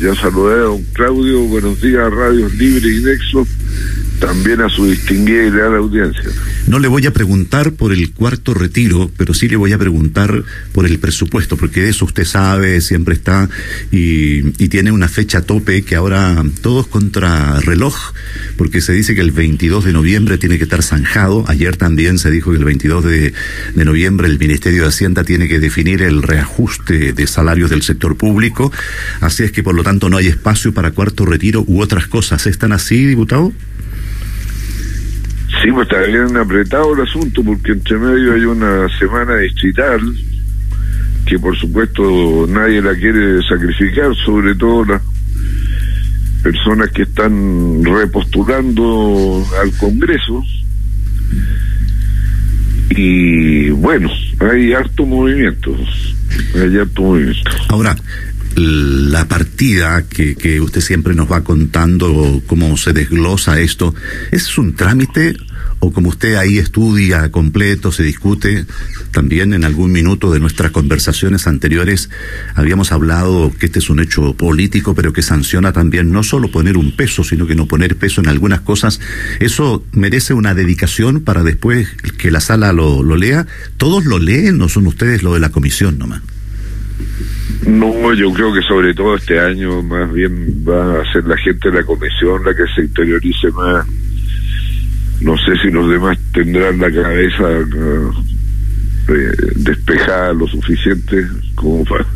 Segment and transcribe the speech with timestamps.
[0.00, 1.40] Ya saludé a don Claudio.
[1.44, 3.46] Buenos días, Radios Libre y Nexo.
[4.20, 6.30] También a su distinguida y leal audiencia.
[6.66, 10.42] No le voy a preguntar por el cuarto retiro, pero sí le voy a preguntar
[10.72, 13.48] por el presupuesto, porque eso usted sabe, siempre está,
[13.92, 17.94] y, y tiene una fecha tope que ahora todos contra reloj,
[18.56, 21.44] porque se dice que el 22 de noviembre tiene que estar zanjado.
[21.48, 23.32] Ayer también se dijo que el 22 de,
[23.74, 28.16] de noviembre el Ministerio de Hacienda tiene que definir el reajuste de salarios del sector
[28.16, 28.72] público.
[29.20, 32.46] Así es que, por lo tanto, no hay espacio para cuarto retiro u otras cosas.
[32.46, 33.52] ¿Están así, diputado?
[35.62, 40.00] Sí, pues está bien apretado el asunto porque entre medio hay una semana distrital
[41.26, 45.02] que por supuesto nadie la quiere sacrificar, sobre todo las
[46.42, 50.42] personas que están repostulando al Congreso.
[52.90, 55.76] Y bueno, hay harto movimiento,
[56.54, 57.50] hay harto movimiento.
[57.68, 57.96] Ahora,
[58.56, 63.94] la partida que, que usted siempre nos va contando cómo se desglosa esto,
[64.32, 65.36] ¿es un trámite
[65.80, 68.66] o como usted ahí estudia completo, se discute,
[69.12, 72.10] también en algún minuto de nuestras conversaciones anteriores
[72.54, 76.76] habíamos hablado que este es un hecho político, pero que sanciona también no solo poner
[76.76, 79.00] un peso, sino que no poner peso en algunas cosas.
[79.40, 83.46] Eso merece una dedicación para después que la sala lo, lea.
[83.76, 86.22] ¿Todos lo leen o son ustedes lo de la comisión nomás?
[87.66, 91.70] No, yo creo que sobre todo este año más bien va a ser la gente
[91.70, 93.86] de la comisión la que se interiorice más
[95.20, 97.44] no sé si los demás tendrán la cabeza
[99.08, 102.06] eh, despejada lo suficiente como para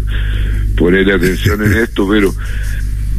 [0.77, 2.33] poner atención en esto, pero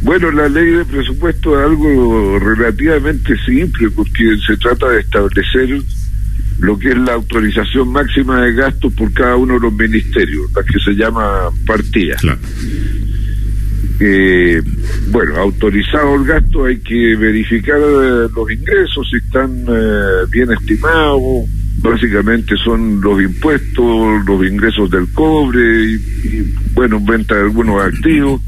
[0.02, 5.80] bueno, la ley de presupuesto es algo relativamente simple porque se trata de establecer
[6.58, 10.62] lo que es la autorización máxima de gastos por cada uno de los ministerios, la
[10.62, 12.16] que se llama partida.
[12.16, 12.38] Claro.
[14.00, 14.60] Eh,
[15.10, 21.48] bueno, autorizado el gasto hay que verificar eh, los ingresos, si están eh, bien estimados,
[21.78, 28.40] básicamente son los impuestos, los ingresos del cobre y, bueno, venta de algunos activos.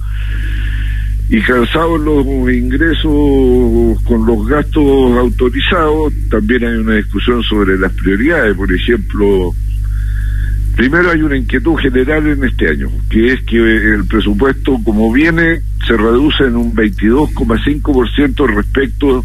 [1.29, 8.57] Y cansados los ingresos con los gastos autorizados, también hay una discusión sobre las prioridades,
[8.57, 9.53] por ejemplo,
[10.77, 15.63] Primero hay una inquietud general en este año, que es que el presupuesto como viene
[15.87, 19.25] se reduce en un 22,5% respecto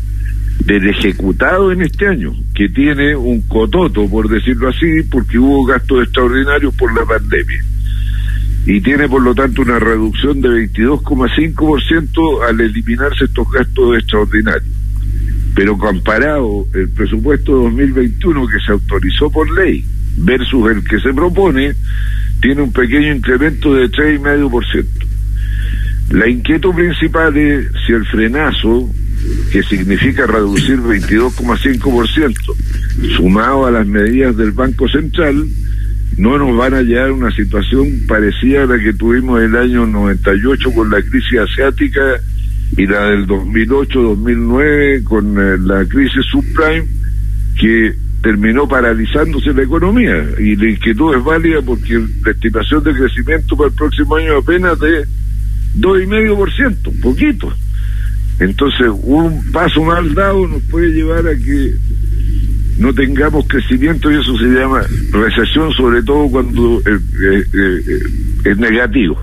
[0.64, 6.04] del ejecutado en este año, que tiene un cototo, por decirlo así, porque hubo gastos
[6.04, 7.60] extraordinarios por la pandemia.
[8.66, 14.74] Y tiene, por lo tanto, una reducción de 22,5% al eliminarse estos gastos extraordinarios.
[15.54, 19.84] Pero comparado el presupuesto 2021 que se autorizó por ley,
[20.18, 21.74] versus el que se propone,
[22.42, 24.86] tiene un pequeño incremento de 3,5%.
[26.12, 28.90] La inquietud principal es si el frenazo,
[29.52, 32.34] que significa reducir 22,5%,
[33.16, 35.48] sumado a las medidas del Banco Central,
[36.18, 39.86] no nos van a llevar a una situación parecida a la que tuvimos el año
[39.88, 42.02] 98 con la crisis asiática
[42.78, 46.88] y la del 2008-2009 con eh, la crisis subprime,
[47.60, 53.58] que terminó paralizándose la economía y la inquietud es válida porque la estimación de crecimiento
[53.58, 55.06] para el próximo año apenas de
[55.76, 57.52] dos y medio por ciento, poquito.
[58.40, 61.76] Entonces, un paso mal dado nos puede llevar a que
[62.78, 68.00] no tengamos crecimiento y eso se llama recesión, sobre todo cuando eh, eh, eh,
[68.46, 69.20] es negativo.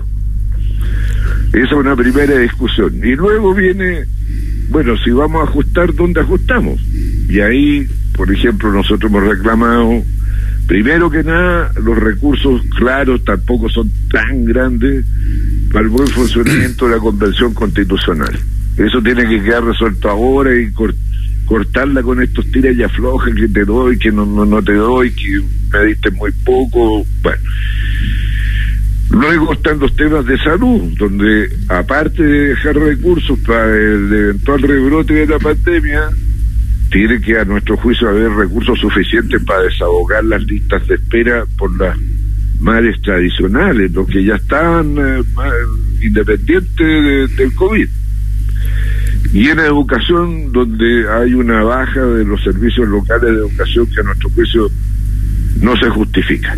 [1.51, 2.95] Esa es una primera discusión.
[3.03, 4.05] Y luego viene,
[4.69, 6.79] bueno, si vamos a ajustar, ¿dónde ajustamos?
[7.27, 7.87] Y ahí
[8.19, 10.03] por ejemplo, nosotros hemos reclamado,
[10.67, 15.05] primero que nada, los recursos claros tampoco son tan grandes
[15.71, 18.37] para el buen funcionamiento de la Convención Constitucional.
[18.75, 20.69] Eso tiene que quedar resuelto ahora y
[21.45, 25.41] cortarla con estos tiras y aflojas que te doy, que no, no, te doy, que
[25.71, 27.05] me diste muy poco.
[27.21, 27.41] Bueno.
[29.11, 35.13] Luego están los temas de salud, donde aparte de dejar recursos para el eventual rebrote
[35.13, 36.09] de la pandemia,
[36.89, 41.75] tiene que a nuestro juicio haber recursos suficientes para desahogar las listas de espera por
[41.77, 41.97] las
[42.59, 45.23] madres tradicionales, los que ya están eh,
[46.01, 47.87] independientes del COVID.
[49.33, 54.03] Y en educación, donde hay una baja de los servicios locales de educación que a
[54.03, 54.69] nuestro juicio
[55.61, 56.57] no se justifica.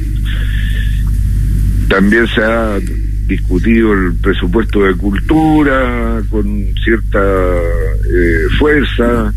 [1.89, 2.79] También se ha
[3.27, 6.45] discutido el presupuesto de cultura con
[6.83, 9.33] cierta eh, fuerza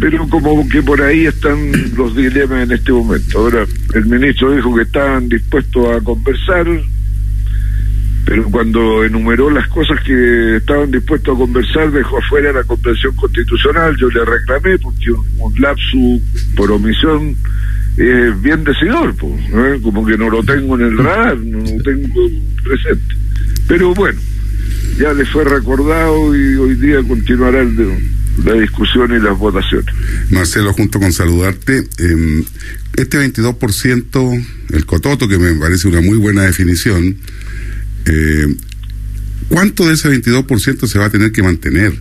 [0.00, 3.38] pero como que por ahí están los dilemas en este momento.
[3.38, 6.66] Ahora, el ministro dijo que estaban dispuestos a conversar,
[8.24, 13.96] pero cuando enumeró las cosas que estaban dispuestos a conversar, dejó afuera la Convención Constitucional.
[13.96, 16.22] Yo le reclamé porque un, un lapsu
[16.54, 17.34] por omisión
[17.96, 22.20] es bien decidor, pues, como que no lo tengo en el radar, no lo tengo
[22.62, 23.14] presente.
[23.66, 24.20] Pero bueno,
[25.00, 27.76] ya le fue recordado y hoy día continuará el,
[28.44, 29.92] la discusión y las votaciones.
[30.30, 32.44] Marcelo, junto con saludarte, eh,
[32.96, 37.16] este 22%, el cototo, que me parece una muy buena definición,
[38.06, 38.46] eh,
[39.48, 42.00] ¿cuánto de ese 22% se va a tener que mantener?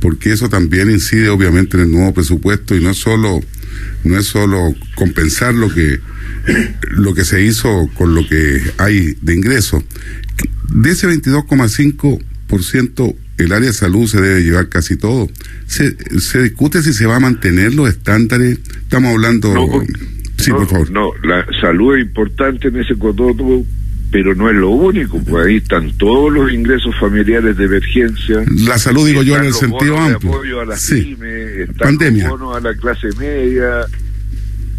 [0.00, 3.40] Porque eso también incide obviamente en el nuevo presupuesto y no es solo
[4.04, 5.98] no es solo compensar lo que
[6.90, 9.82] lo que se hizo con lo que hay de ingreso.
[10.74, 15.28] De ese 22,5% el área de salud se debe llevar casi todo.
[15.66, 18.58] Se, se discute si se va a mantener los estándares.
[18.82, 19.52] Estamos hablando.
[19.54, 19.66] No,
[20.38, 20.90] sí, no, por favor.
[20.90, 23.64] No, la salud es importante en ese cototo
[24.12, 28.44] pero no es lo único, pues ahí están todos los ingresos familiares de emergencia.
[28.58, 30.34] La salud, digo yo, en el sentido amplio.
[30.34, 31.16] apoyo a la sí.
[31.16, 32.28] pyme, están Pandemia.
[32.28, 33.86] los bonos a la clase media.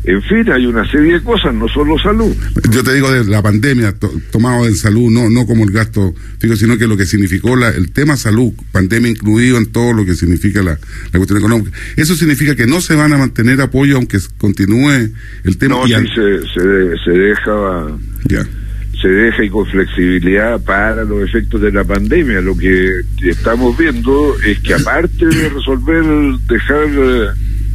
[0.05, 2.35] En fin, hay una serie de cosas, no solo salud.
[2.69, 6.13] Yo te digo de la pandemia, to, tomado en salud, no no como el gasto
[6.39, 10.05] fijo, sino que lo que significó la, el tema salud, pandemia incluido en todo lo
[10.05, 10.77] que significa la,
[11.11, 11.71] la cuestión económica.
[11.95, 15.11] Eso significa que no se van a mantener apoyo aunque continúe
[15.45, 15.75] el tema.
[15.75, 16.07] No, sí, al...
[16.07, 17.97] se, se, se deja...
[18.25, 18.45] Ya
[19.03, 22.39] se deja y con flexibilidad para los efectos de la pandemia.
[22.39, 22.89] Lo que
[23.21, 26.05] estamos viendo es que aparte de resolver,
[26.47, 26.87] dejar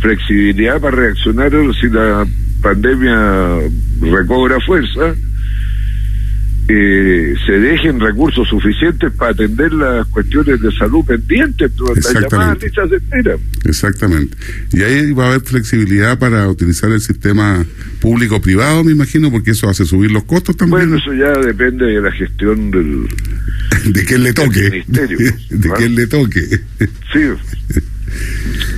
[0.00, 2.26] flexibilidad para reaccionar si la
[2.60, 3.58] pandemia
[4.00, 5.14] recobra fuerza,
[6.70, 12.58] eh, se dejen recursos suficientes para atender las cuestiones de salud pendientes durante las llamadas
[12.60, 13.38] de.
[13.64, 14.36] Exactamente.
[14.74, 17.64] Y ahí va a haber flexibilidad para utilizar el sistema
[18.00, 20.90] público-privado, me imagino, porque eso hace subir los costos también.
[20.90, 23.08] Bueno, eso ya depende de la gestión del...
[23.94, 24.70] de quién le toque.
[24.70, 25.18] Ministerio,
[25.50, 26.60] de quién le toque.
[27.12, 27.80] Sí.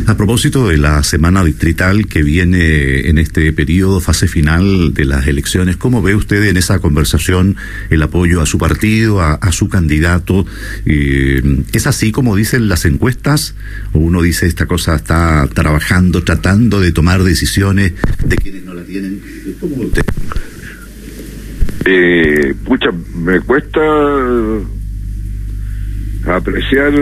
[0.07, 5.27] A propósito de la semana distrital que viene en este periodo, fase final de las
[5.27, 7.57] elecciones, ¿cómo ve usted en esa conversación
[7.91, 10.47] el apoyo a su partido, a, su candidato?
[10.87, 13.55] Eh, ¿Es así como dicen las encuestas?
[13.93, 17.93] ¿O uno dice esta cosa está trabajando, tratando de tomar decisiones
[18.25, 19.21] de quienes no la tienen?
[19.61, 20.03] ¿Cómo usted?
[21.85, 22.55] Eh,
[23.17, 23.81] me cuesta
[26.27, 26.93] apreciar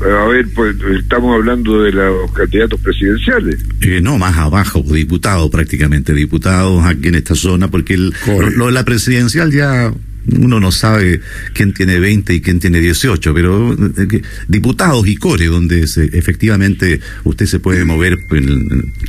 [0.00, 3.58] a ver, pues estamos hablando de los candidatos presidenciales.
[3.80, 8.70] Eh, no, más abajo, diputados prácticamente, diputados aquí en esta zona, porque el, lo, lo,
[8.70, 9.92] la presidencial ya
[10.26, 11.20] uno no sabe
[11.52, 17.00] quién tiene 20 y quién tiene 18, pero eh, diputados y core, donde se, efectivamente
[17.24, 18.16] usted se puede mover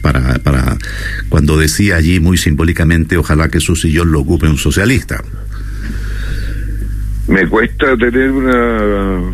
[0.02, 0.78] para, para,
[1.30, 5.24] cuando decía allí muy simbólicamente, ojalá que su sillón lo ocupe un socialista.
[7.28, 9.34] Me cuesta tener una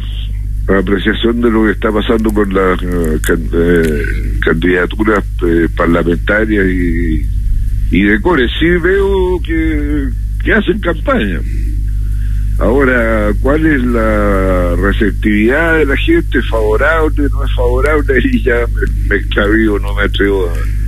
[0.79, 4.03] apreciación de lo que está pasando con las uh, can, eh,
[4.43, 8.47] candidaturas eh, parlamentarias y, de core.
[8.59, 10.09] Sí veo que,
[10.43, 11.39] que hacen campaña.
[12.59, 16.41] Ahora, ¿cuál es la receptividad de la gente?
[16.43, 18.19] ¿Favorable, no es favorable?
[18.31, 20.80] Y ya me, me no me atrevo a,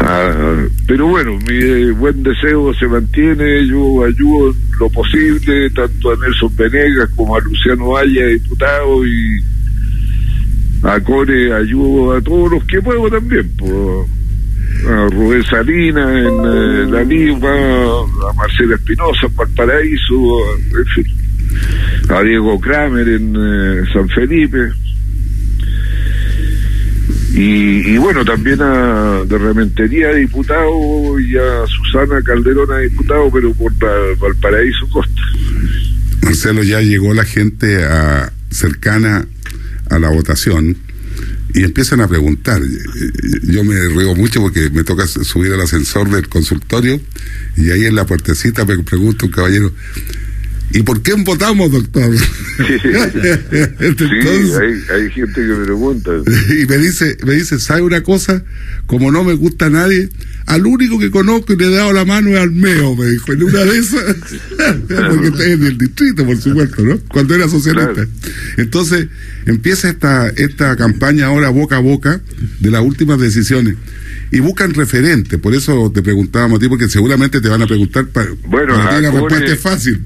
[0.00, 6.16] Ah, pero bueno, mi buen deseo se mantiene, yo ayudo en lo posible, tanto a
[6.16, 9.40] Nelson Venegas como a Luciano Valle, diputado, y
[10.82, 14.06] a Core ayudo a todos los que puedo también, por,
[14.86, 20.14] a Rubén Salinas en eh, La Lima, a Marcela Espinosa en Valparaíso,
[20.78, 21.06] en fin,
[22.10, 24.72] a Diego Kramer en eh, San Felipe.
[27.36, 33.72] Y, y, bueno, también a de Rementería diputado y a Susana Calderona diputado, pero por
[34.18, 35.20] Valparaíso Costa.
[36.22, 39.26] Marcelo, ya llegó la gente a, cercana
[39.90, 40.76] a la votación
[41.54, 42.60] y empiezan a preguntar.
[43.42, 47.00] Yo me río mucho porque me toca subir al ascensor del consultorio
[47.56, 49.72] y ahí en la puertecita me pregunta un caballero,
[50.72, 52.04] ¿Y por qué votamos, doctor?
[53.78, 56.10] Entonces, sí, hay, hay, gente que me pregunta.
[56.60, 58.42] Y me dice, me dice, ¿sabe una cosa?
[58.86, 60.08] Como no me gusta a nadie,
[60.46, 63.32] al único que conozco y le he dado la mano es al Meo, me dijo,
[63.32, 64.02] en una de esas,
[64.88, 66.98] porque está en el distrito, por supuesto, ¿no?
[67.08, 67.92] Cuando era socialista.
[67.92, 68.08] Claro.
[68.56, 69.08] Entonces,
[69.46, 72.20] empieza esta, esta campaña ahora boca a boca
[72.60, 73.76] de las últimas decisiones.
[74.30, 75.38] Y buscan referentes.
[75.38, 79.00] Por eso te preguntábamos a ti, porque seguramente te van a preguntar para, bueno, para
[79.00, 80.02] la respuesta fácil.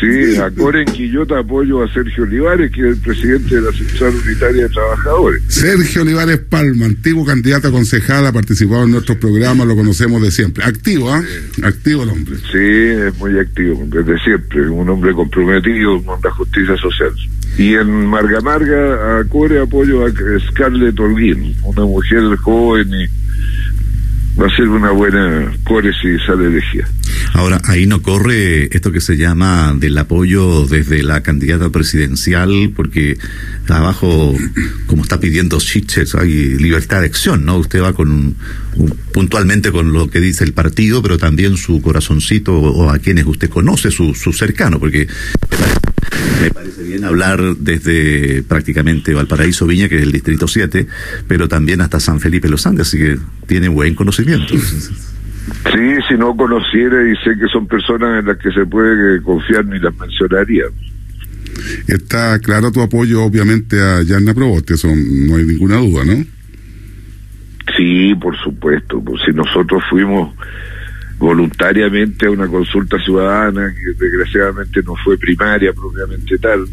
[0.00, 3.72] Sí, a Core en Quillota apoyo a Sergio Olivares, que es el presidente de la
[3.72, 5.42] Central Unitaria de Trabajadores.
[5.48, 10.30] Sergio Olivares Palma, antiguo candidato a concejal, ha participado en nuestros programas, lo conocemos de
[10.30, 10.64] siempre.
[10.64, 11.22] Activo, ¿ah?
[11.62, 12.36] Activo el hombre.
[12.36, 14.68] Sí, es muy activo, desde siempre.
[14.68, 17.12] Un hombre comprometido con la justicia social.
[17.56, 20.10] Y en Marga Marga, a Core apoyo a
[20.48, 23.24] Scarlett Holguín, una mujer joven y
[24.40, 26.88] va a ser una buena core si sale elegida.
[27.34, 33.16] Ahora, ahí no corre esto que se llama del apoyo desde la candidata presidencial, porque
[33.68, 34.34] abajo,
[34.86, 37.58] como está pidiendo Chiches, hay libertad de acción, ¿no?
[37.58, 38.34] Usted va con
[39.12, 43.48] puntualmente con lo que dice el partido, pero también su corazoncito o a quienes usted
[43.48, 45.06] conoce, su, su cercano, porque
[46.42, 50.86] me parece bien hablar desde prácticamente Valparaíso Viña, que es el distrito 7,
[51.28, 54.54] pero también hasta San Felipe Los Andes, así que tiene buen conocimiento.
[54.56, 59.66] Sí, si no conociera y sé que son personas en las que se puede confiar
[59.66, 60.64] ni las mencionaría.
[61.86, 66.24] Está claro tu apoyo, obviamente, a Yarna Proboste, eso no hay ninguna duda, ¿no?
[67.76, 69.00] Sí, por supuesto.
[69.02, 70.34] Pues si nosotros fuimos
[71.18, 76.66] voluntariamente a una consulta ciudadana que desgraciadamente no fue primaria propiamente tal,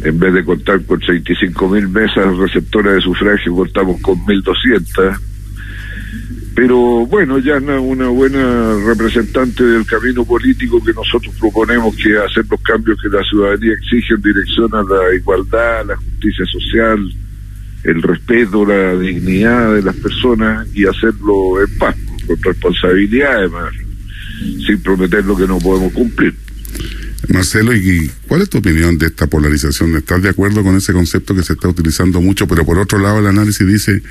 [0.00, 5.18] en vez de contar con 35 mil mesas receptoras de sufragio, contamos con 1.200
[6.58, 12.60] pero bueno, ya una buena representante del camino político que nosotros proponemos que hacer los
[12.62, 16.98] cambios que la ciudadanía exige en dirección a la igualdad, la justicia social,
[17.84, 21.96] el respeto, la dignidad de las personas y hacerlo en paz,
[22.28, 23.74] con responsabilidad además,
[24.66, 26.34] sin prometer lo que no podemos cumplir.
[27.28, 29.96] Marcelo, ¿y cuál es tu opinión de esta polarización?
[29.96, 33.18] ¿Estás de acuerdo con ese concepto que se está utilizando mucho, pero por otro lado
[33.18, 34.02] el análisis dice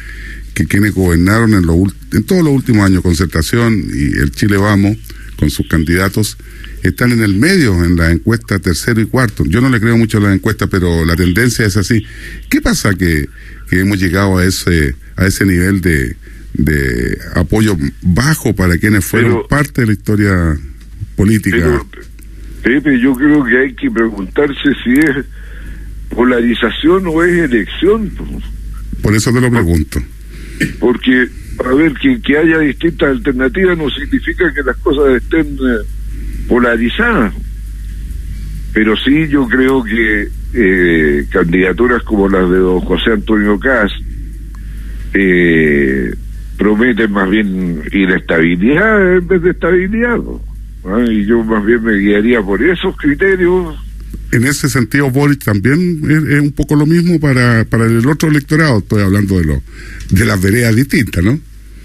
[0.54, 1.64] que quienes gobernaron en,
[2.12, 4.98] en todos los últimos años, Concertación y el Chile Vamos,
[5.38, 6.38] con sus candidatos,
[6.84, 9.44] están en el medio en la encuesta tercero y cuarto.
[9.46, 12.06] Yo no le creo mucho a la encuesta, pero la tendencia es así.
[12.50, 13.30] ¿Qué pasa que,
[13.72, 16.16] hemos llegado a ese, a ese nivel de,
[16.58, 20.58] de apoyo bajo para quienes fueron parte de la historia
[21.16, 21.84] política?
[22.64, 25.26] Pepe, yo creo que hay que preguntarse si es
[26.10, 28.12] polarización o es elección.
[29.02, 30.02] Por eso te lo pregunto
[30.80, 31.28] porque
[31.64, 35.86] a ver que, que haya distintas alternativas no significa que las cosas estén eh,
[36.48, 37.34] polarizadas
[38.74, 43.92] pero sí yo creo que eh, candidaturas como las de don José Antonio Cas
[45.14, 46.14] eh,
[46.58, 50.20] prometen más bien inestabilidad en vez de estabilidad
[50.86, 51.06] ¿Ah?
[51.10, 53.76] y yo más bien me guiaría por esos criterios
[54.32, 58.80] en ese sentido Boris también es, un poco lo mismo para, para el otro electorado,
[58.80, 59.64] estoy hablando de lo,
[60.10, 61.40] de las veredas distintas, ¿no?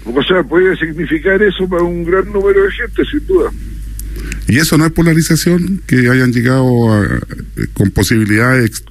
[0.05, 3.49] O sea, puede significar eso para un gran número de gente, sin duda.
[4.47, 5.81] ¿Y eso no es polarización?
[5.87, 7.19] Que hayan llegado a,
[7.73, 8.83] con posibilidades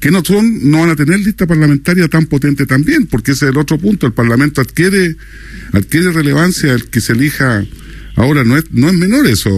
[0.00, 3.52] que no son, no van a tener lista parlamentaria tan potente también, porque ese es
[3.52, 5.16] el otro punto, el Parlamento adquiere,
[5.72, 7.64] adquiere relevancia el que se elija
[8.16, 9.50] Ahora, no es, no es menor eso,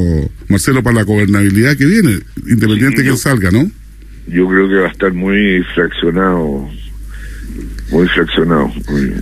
[0.49, 3.71] Marcelo, para la gobernabilidad que viene, independiente de que salga, ¿no?
[4.29, 6.69] Yo creo que va a estar muy fraccionado,
[7.91, 8.71] muy fraccionado.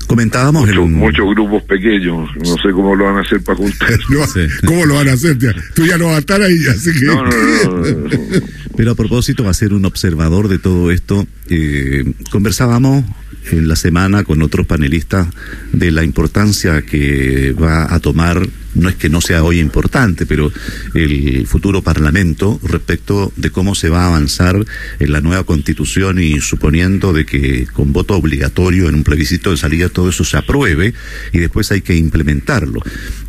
[0.06, 3.98] Comentábamos muchos grupos pequeños, no sé cómo lo van a hacer para juntar.
[4.66, 5.38] ¿Cómo lo van a hacer?
[5.74, 7.06] Tú ya no vas a estar ahí, así que...
[7.06, 8.10] No, no, no,
[8.80, 11.26] Pero a propósito, va a ser un observador de todo esto.
[11.50, 13.04] Eh, conversábamos
[13.50, 15.28] en la semana con otros panelistas
[15.72, 20.52] de la importancia que va a tomar no es que no sea hoy importante, pero
[20.94, 24.64] el futuro Parlamento respecto de cómo se va a avanzar
[24.98, 29.56] en la nueva constitución y suponiendo de que con voto obligatorio en un plebiscito de
[29.56, 30.94] salida todo eso se apruebe
[31.32, 32.80] y después hay que implementarlo.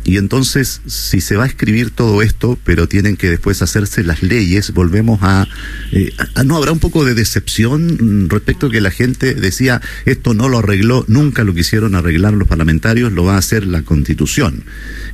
[0.04, 4.22] Y entonces, si se va a escribir todo esto, pero tienen que después hacerse las
[4.22, 5.46] leyes, volvemos a,
[5.92, 6.12] eh,
[6.44, 10.58] ¿No habrá un poco de decepción respecto a que la gente decía, esto no lo
[10.58, 14.64] arregló, nunca lo quisieron arreglar los parlamentarios, lo va a hacer la constitución?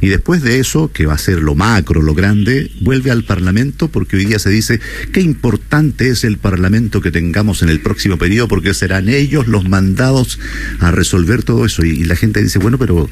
[0.00, 3.88] Y después de eso, que va a ser lo macro, lo grande, vuelve al Parlamento
[3.88, 4.80] porque hoy día se dice
[5.12, 9.68] qué importante es el Parlamento que tengamos en el próximo periodo porque serán ellos los
[9.68, 10.38] mandados
[10.80, 11.84] a resolver todo eso.
[11.84, 13.08] Y, la gente dice, bueno, pero...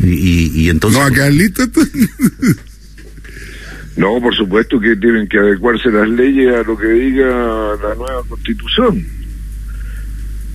[0.00, 1.00] Y, y, entonces...
[1.00, 1.62] ¿No acá listo?
[3.96, 8.22] no, por supuesto que tienen que adecuarse las leyes a lo que diga la nueva
[8.28, 9.06] constitución.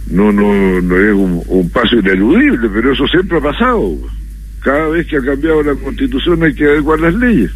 [0.09, 3.95] No, no, no es un, un paso ineludible, pero eso siempre ha pasado.
[4.63, 7.51] Cada vez que ha cambiado la constitución hay que adecuar las leyes.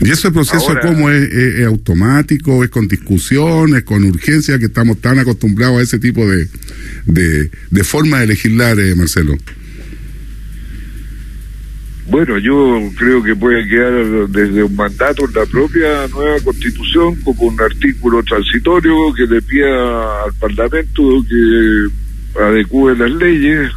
[0.00, 4.98] ¿Y ese proceso cómo es, es, automático, es con discusión, es con urgencia, que estamos
[5.00, 6.48] tan acostumbrados a ese tipo de,
[7.04, 9.36] de, forma de legislar, eh, Marcelo?
[12.10, 17.42] Bueno, yo creo que puede quedar desde un mandato en la propia nueva constitución como
[17.42, 23.70] un artículo transitorio que le pida al Parlamento que adecue las leyes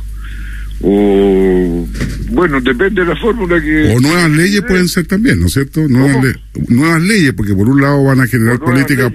[0.81, 1.87] o
[2.29, 3.93] bueno, depende de la fórmula que...
[3.95, 5.87] O nuevas leyes pueden ser también, ¿no es cierto?
[5.87, 6.35] Nuevas,
[6.67, 9.11] nuevas leyes, porque por un lado van a generar políticas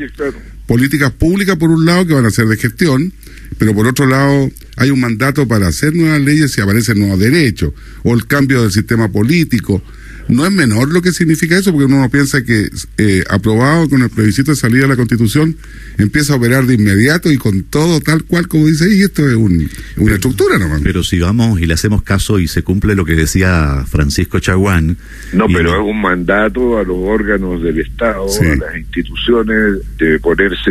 [0.68, 3.12] políticas públicas, por un lado, que van a ser de gestión,
[3.56, 7.72] pero por otro lado hay un mandato para hacer nuevas leyes si aparecen nuevos derechos,
[8.02, 9.82] o el cambio del sistema político,
[10.28, 12.68] no es menor lo que significa eso, porque uno piensa que
[12.98, 15.56] eh, aprobado con el plebiscito de salida de la Constitución
[15.96, 19.34] empieza a operar de inmediato y con todo tal cual como dice ahí, esto es
[19.34, 20.80] una estructura nomás.
[20.82, 24.96] Pero si vamos y le hacemos caso y se cumple lo que decía Francisco Chaguán.
[25.32, 30.70] No, pero es un mandato a los órganos del Estado, a las instituciones, de ponerse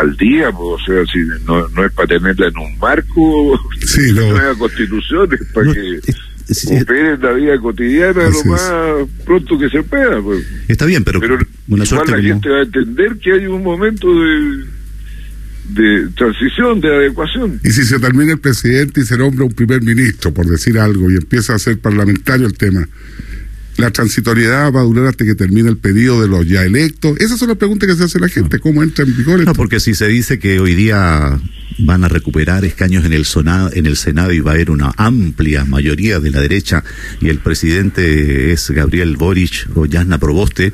[0.00, 4.12] al día, pues, o sea, si no, no es para tenerla en un marco, sí,
[4.14, 4.30] no.
[4.30, 6.00] nueva constitución, es para que
[6.48, 8.72] operen la vida cotidiana lo más
[9.24, 10.20] pronto que se pueda.
[10.22, 10.44] Pues.
[10.68, 14.64] Está bien, pero, pero igual la gente va a entender que hay un momento de,
[15.70, 17.60] de transición, de adecuación.
[17.64, 21.10] Y si se termina el presidente y se nombra un primer ministro, por decir algo,
[21.10, 22.88] y empieza a ser parlamentario el tema,
[23.76, 27.18] ¿la transitoriedad va a durar hasta que termine el pedido de los ya electos?
[27.20, 29.44] Esas son las preguntas que se hace la gente, ¿cómo entra en vigor?
[29.44, 31.38] No, porque si se dice que hoy día
[31.78, 34.92] van a recuperar escaños en el, Senado, en el Senado y va a haber una
[34.96, 36.82] amplia mayoría de la derecha
[37.20, 40.72] y el presidente es Gabriel Boric o Yasna Proboste,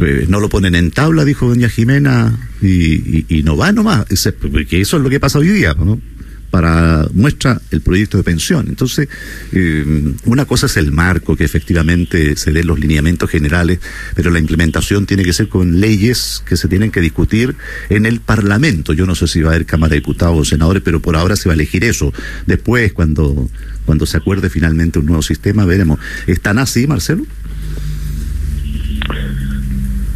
[0.00, 4.06] eh, no lo ponen en tabla, dijo doña Jimena, y, y, no va nomás,
[4.52, 6.00] porque eso es lo que pasa hoy día, ¿no?
[6.50, 8.66] Para muestra el proyecto de pensión.
[8.68, 9.08] Entonces,
[9.52, 13.78] eh, una cosa es el marco, que efectivamente se den los lineamientos generales,
[14.14, 17.54] pero la implementación tiene que ser con leyes que se tienen que discutir
[17.88, 18.92] en el Parlamento.
[18.92, 21.36] Yo no sé si va a haber Cámara de Diputados o senadores, pero por ahora
[21.36, 22.12] se va a elegir eso.
[22.46, 23.48] Después, cuando,
[23.86, 25.98] cuando se acuerde finalmente un nuevo sistema, veremos.
[26.26, 27.24] ¿Están así, Marcelo?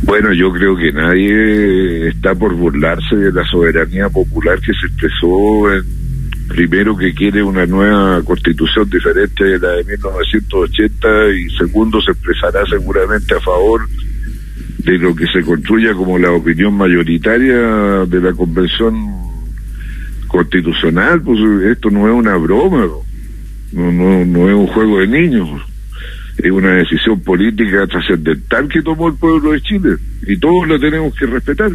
[0.02, 5.72] Bueno, yo creo que nadie está por burlarse de la soberanía popular que se expresó
[5.72, 6.03] en
[6.48, 12.64] primero que quiere una nueva constitución diferente de la de 1980 y segundo se expresará
[12.66, 13.88] seguramente a favor
[14.78, 18.94] de lo que se construya como la opinión mayoritaria de la convención
[20.28, 21.38] constitucional, pues
[21.70, 22.86] esto no es una broma,
[23.72, 25.48] no, no, no es un juego de niños,
[26.36, 31.14] es una decisión política trascendental que tomó el pueblo de Chile y todos la tenemos
[31.14, 31.70] que respetar.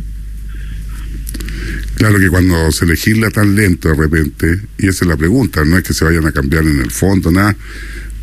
[2.00, 5.78] Claro que cuando se legisla tan lento de repente, y esa es la pregunta, no
[5.78, 7.54] es que se vayan a cambiar en el fondo, nada,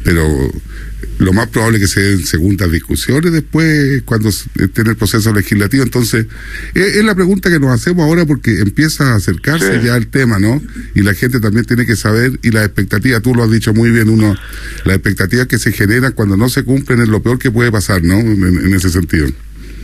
[0.03, 0.51] pero
[1.19, 5.31] lo más probable es que se den segundas discusiones después cuando esté en el proceso
[5.31, 5.83] legislativo.
[5.83, 6.25] Entonces,
[6.73, 10.63] es, la pregunta que nos hacemos ahora porque empieza a acercarse ya el tema, ¿no?
[10.95, 13.91] Y la gente también tiene que saber, y las expectativas, tú lo has dicho muy
[13.91, 14.35] bien, uno,
[14.87, 18.03] las expectativas que se generan cuando no se cumplen es lo peor que puede pasar,
[18.03, 18.19] ¿no?
[18.19, 19.29] en ese sentido.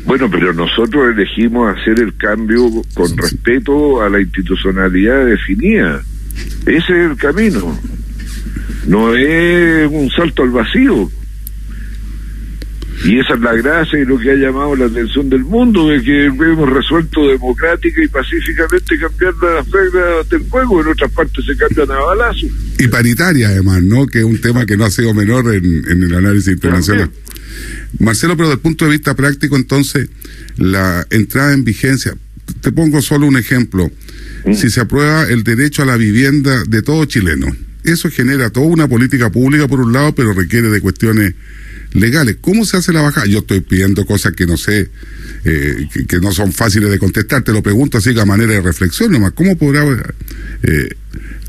[0.04, 6.02] Bueno, pero nosotros elegimos hacer el cambio con respeto a la institucionalidad definida.
[6.66, 7.78] Ese es el camino.
[8.86, 11.10] No es un salto al vacío.
[13.04, 16.00] Y esa es la gracia y lo que ha llamado la atención del mundo, de
[16.02, 21.56] que hemos resuelto democrática y pacíficamente cambiar las reglas del juego, en otras partes se
[21.56, 22.46] cambian a balazo.
[22.78, 24.06] Y paritaria además, ¿no?
[24.06, 27.10] Que es un tema que no ha sido menor en, en el análisis internacional.
[27.98, 30.08] Marcelo, pero desde el punto de vista práctico, entonces,
[30.56, 32.14] la entrada en vigencia,
[32.60, 33.90] te pongo solo un ejemplo.
[34.54, 37.46] Si se aprueba el derecho a la vivienda de todo chileno,
[37.84, 41.34] eso genera toda una política pública por un lado, pero requiere de cuestiones
[41.92, 42.36] legales.
[42.40, 43.26] ¿Cómo se hace la baja?
[43.26, 44.90] Yo estoy pidiendo cosas que no sé,
[45.44, 47.42] eh, que, no son fáciles de contestar.
[47.42, 49.32] Te lo pregunto así a manera de reflexión nomás.
[49.32, 49.84] ¿Cómo podrá
[50.62, 50.88] eh,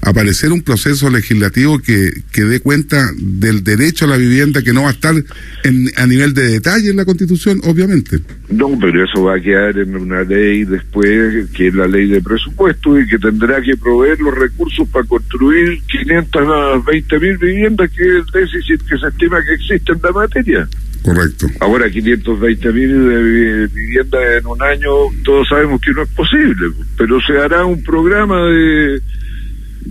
[0.03, 4.83] aparecer un proceso legislativo que, que dé cuenta del derecho a la vivienda que no
[4.83, 8.19] va a estar en, a nivel de detalle en la Constitución, obviamente.
[8.49, 12.21] No, pero eso va a quedar en una ley después, que es la ley de
[12.21, 18.15] presupuesto, y que tendrá que proveer los recursos para construir 520 mil viviendas, que es
[18.15, 20.67] el déficit que se estima que existe en la materia.
[21.01, 21.47] Correcto.
[21.59, 24.89] Ahora 520 mil viviendas en un año,
[25.23, 29.01] todos sabemos que no es posible, pero se hará un programa de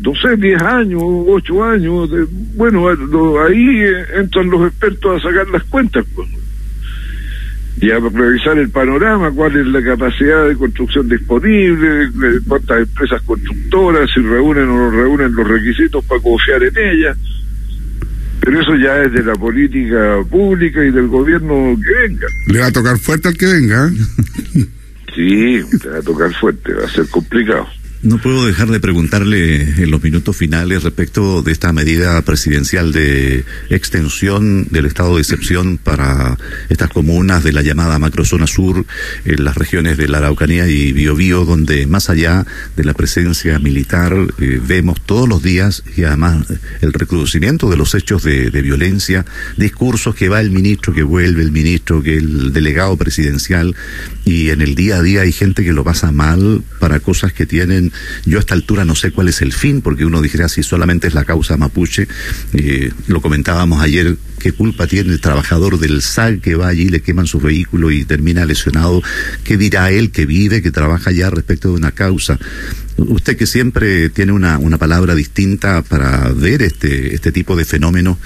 [0.01, 2.11] no sé, 10 años, 8 años,
[2.55, 6.29] bueno, ahí eh, entran los expertos a sacar las cuentas, pues,
[7.81, 12.11] y a revisar el panorama, cuál es la capacidad de construcción disponible,
[12.47, 17.19] cuántas empresas constructoras, si reúnen o no reúnen los requisitos para confiar en ellas.
[18.41, 22.27] Pero eso ya es de la política pública y del gobierno que venga.
[22.49, 23.89] Le va a tocar fuerte al que venga.
[23.89, 24.67] ¿eh?
[25.15, 27.67] sí, le va a tocar fuerte, va a ser complicado.
[28.03, 33.45] No puedo dejar de preguntarle en los minutos finales respecto de esta medida presidencial de
[33.71, 36.37] extensión del estado de excepción para
[36.69, 38.85] estas comunas de la llamada macrozona sur,
[39.25, 44.13] en las regiones de la Araucanía y Biobío, donde más allá de la presencia militar
[44.41, 46.47] eh, vemos todos los días y además
[46.81, 49.25] el recrudecimiento de los hechos de, de violencia,
[49.57, 53.77] discursos que va el ministro, que vuelve el ministro, que el delegado presidencial
[54.25, 57.47] y en el día a día hay gente que lo pasa mal para cosas que
[57.47, 57.92] tienen
[58.25, 61.09] yo a esta altura no sé cuál es el fin, porque uno dijera si solamente
[61.09, 62.09] es la causa mapuche.
[62.55, 67.01] Eh, lo comentábamos ayer, ¿qué culpa tiene el trabajador del SAG que va allí, le
[67.01, 69.03] queman su vehículo y termina lesionado?
[69.45, 72.39] ¿Qué dirá él que vive, que trabaja allá respecto de una causa?
[72.97, 78.19] Usted que siempre tiene una, una palabra distinta para ver este, este tipo de fenómenos,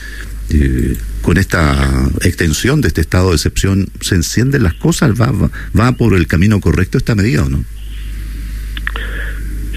[0.48, 5.20] eh, con esta extensión de este estado de excepción, ¿se encienden las cosas?
[5.20, 7.64] ¿Va, va, va por el camino correcto esta medida o no?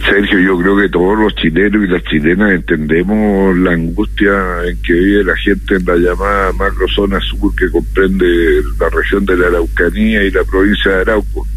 [0.09, 4.31] Sergio, yo creo que todos los chilenos y las chilenas entendemos la angustia
[4.65, 8.25] en que vive la gente en la llamada macrozona sur que comprende
[8.79, 11.47] la región de la Araucanía y la provincia de Arauco.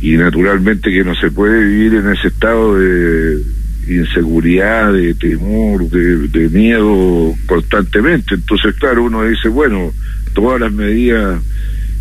[0.00, 3.42] Y naturalmente que no se puede vivir en ese estado de
[3.88, 8.36] inseguridad, de temor, de, de miedo constantemente.
[8.36, 9.92] Entonces, claro, uno dice, bueno,
[10.32, 11.42] todas las medidas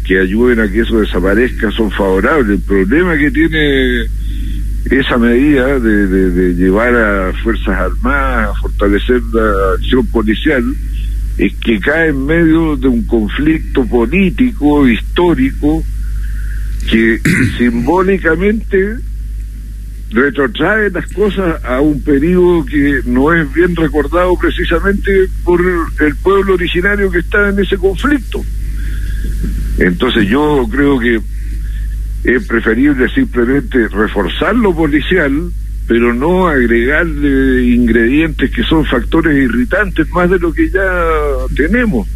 [0.06, 2.60] que ayuden a que eso desaparezca son favorables.
[2.60, 4.06] El problema que tiene
[4.90, 10.64] esa medida de, de, de, llevar a Fuerzas Armadas a fortalecer la acción policial
[11.38, 15.84] es que cae en medio de un conflicto político, histórico,
[16.90, 17.20] que
[17.58, 18.98] simbólicamente
[20.12, 25.62] retrotrae las cosas a un periodo que no es bien recordado precisamente por
[26.00, 28.44] el pueblo originario que está en ese conflicto.
[29.78, 31.22] Entonces yo creo que
[32.24, 35.52] es preferible simplemente reforzar lo policial,
[35.88, 40.90] pero no agregarle ingredientes que son factores irritantes más de lo que ya
[41.56, 42.08] tenemos.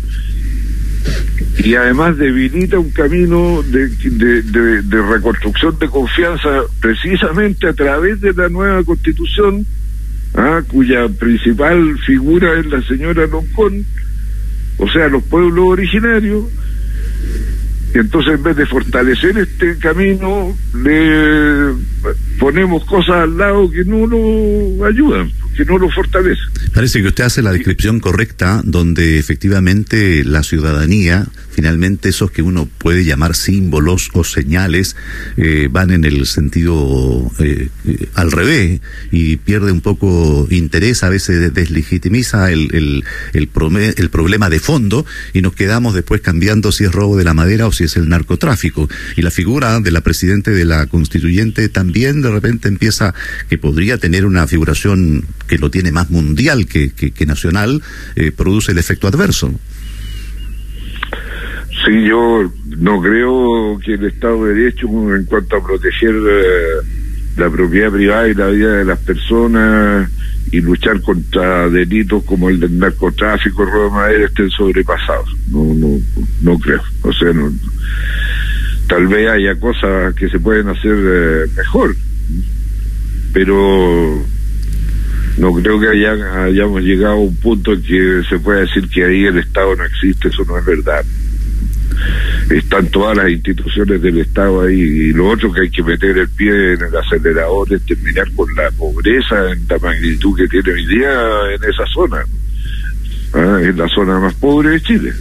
[1.57, 8.49] Y además debilita un camino de, de, reconstrucción de confianza precisamente a través de la
[8.49, 9.65] nueva constitución,
[10.35, 10.61] ¿ah?
[10.67, 13.85] cuya principal figura es la señora Loncón,
[14.77, 16.45] o sea, los pueblos originarios,
[17.95, 20.53] y entonces en vez de fortalecer este camino,
[20.83, 21.71] le
[22.37, 26.45] ponemos cosas al lado que no lo ayudan, que no lo fortalecen.
[26.73, 32.67] Parece que usted hace la descripción correcta, donde efectivamente la ciudadanía, finalmente esos que uno
[32.77, 34.95] puede llamar símbolos o señales,
[35.37, 37.69] eh, van en el sentido eh,
[38.13, 43.49] al revés y pierde un poco interés, a veces deslegitimiza el, el, el,
[43.97, 47.67] el problema de fondo y nos quedamos después cambiando si es robo de la madera
[47.67, 48.89] o si es el narcotráfico.
[49.15, 53.13] Y la figura de la presidente de la constituyente también de repente empieza,
[53.49, 57.81] que podría tener una figuración que lo tiene más mundial que, que, nacional,
[58.15, 59.51] eh, produce el efecto adverso.
[61.85, 66.85] Sí, yo no creo que el Estado de Derecho, en cuanto a proteger eh,
[67.37, 70.09] la propiedad privada y la vida de las personas
[70.51, 75.29] y luchar contra delitos como el del narcotráfico, el robo de madera, estén sobrepasados.
[75.51, 75.99] No, no,
[76.41, 76.81] no creo.
[77.01, 77.51] O sea, no,
[78.87, 81.95] tal vez haya cosas que se pueden hacer eh, mejor,
[83.33, 84.23] pero
[85.37, 89.03] no creo que haya, hayamos llegado a un punto en que se pueda decir que
[89.03, 91.05] ahí el Estado no existe, eso no es verdad.
[92.49, 96.29] Están todas las instituciones del Estado ahí y lo otro que hay que meter el
[96.29, 100.85] pie en el acelerador es terminar con la pobreza en la magnitud que tiene hoy
[100.85, 101.11] día
[101.55, 102.23] en esa zona.
[103.33, 103.59] ¿Ah?
[103.61, 105.13] Es la zona más pobre de Chile.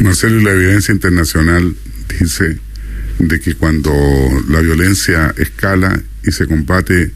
[0.00, 1.74] Marcelo, la evidencia internacional
[2.18, 2.58] dice
[3.18, 3.92] de que cuando
[4.48, 7.12] la violencia escala y se combate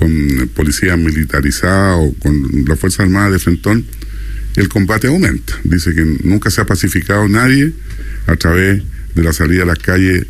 [0.00, 3.84] con policía militarizada o con la Fuerza Armada de Frentón,
[4.56, 5.60] el combate aumenta.
[5.62, 7.74] Dice que nunca se ha pacificado nadie
[8.26, 8.82] a través
[9.14, 10.26] de la salida a las calles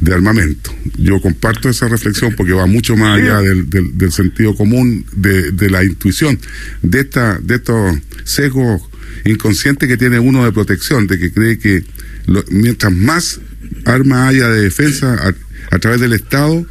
[0.00, 0.74] de armamento.
[0.98, 6.40] Yo comparto esa reflexión porque va mucho más allá del, sentido común, de, la intuición,
[6.82, 8.82] de esta, de estos sesgos
[9.24, 11.84] inconscientes que tiene uno de protección, de que cree que
[12.26, 13.40] lo, mientras más
[13.84, 15.32] armas haya de defensa
[15.70, 16.66] a través del Estado,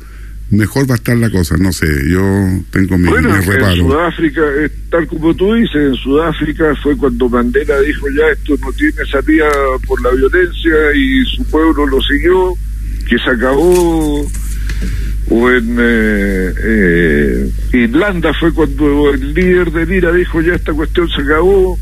[0.51, 1.57] mejor va a estar la cosa.
[1.57, 2.21] No sé, yo
[2.71, 3.71] tengo mi, bueno, mi reparo.
[3.71, 4.41] En Sudáfrica,
[4.89, 9.49] tal como tú dices, en Sudáfrica fue cuando Mandela dijo ya esto no tiene salida
[9.87, 12.53] por la violencia y su pueblo lo siguió,
[13.07, 14.27] que se acabó.
[15.29, 21.09] O en eh, eh, Irlanda fue cuando el líder del IRA dijo ya esta cuestión
[21.09, 21.79] se acabó.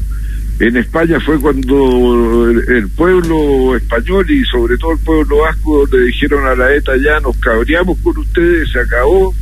[0.59, 6.45] En España fue cuando el, pueblo español y sobre todo el pueblo vasco le dijeron
[6.45, 9.33] a la ETA ya nos cabreamos con ustedes, se acabó.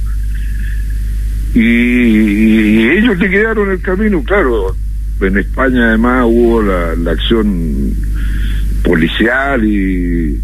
[1.56, 4.75] Y, ellos le quedaron el camino, claro.
[5.19, 7.93] En España además hubo la, la acción
[8.84, 10.39] policial y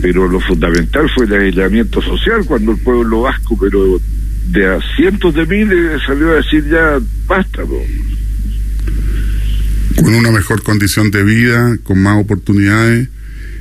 [0.00, 4.00] pero lo fundamental fue el aislamiento social cuando el pueblo vasco, pero
[4.50, 7.62] de a cientos de miles salió a decir ya basta.
[10.02, 13.08] Con una mejor condición de vida, con más oportunidades,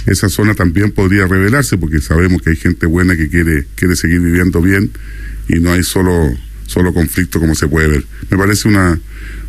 [0.06, 4.22] esa zona también podría revelarse porque sabemos que hay gente buena que quiere quiere seguir
[4.22, 4.92] viviendo bien
[5.48, 6.32] y no hay solo
[6.66, 8.06] solo conflicto como se puede ver.
[8.30, 9.00] Me parece una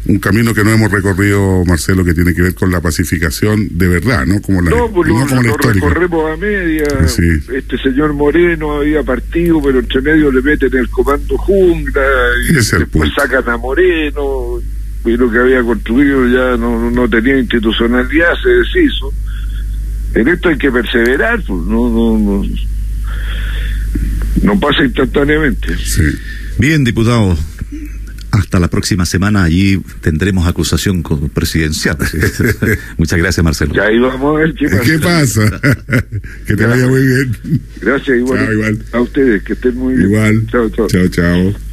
[0.07, 3.89] un camino que no hemos recorrido, Marcelo, que tiene que ver con la pacificación de
[3.89, 4.41] verdad, ¿no?
[4.41, 6.85] Como la, no, pues no, lo, recorremos a media.
[7.07, 12.03] Este señor Moreno había partido, pero entre medio le meten el comando jungla
[12.49, 14.61] y, después sacan a Moreno
[15.05, 19.13] y lo que había construido ya no, no tenía institucionalidad, se deshizo.
[20.15, 22.45] En esto hay que perseverar, pues no, no, no,
[24.43, 25.77] no pasa instantáneamente.
[25.79, 26.03] Sí.
[26.59, 27.37] Bien, diputado,
[28.33, 31.97] hasta la próxima semana allí tendremos acusación presidencial.
[32.99, 33.75] Muchas gracias, Marcelo.
[33.75, 35.61] Ya íbamos a ver qué pasa.
[36.47, 37.37] que te vaya muy bien.
[37.81, 38.85] Gracias, igual, igual.
[38.93, 40.11] A ustedes, que estén muy bien.
[40.11, 40.47] Igual.
[40.51, 40.87] Chao, chao.
[40.89, 41.70] Chao, chao.